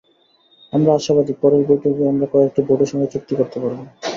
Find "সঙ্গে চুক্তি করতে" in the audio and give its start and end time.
2.91-3.57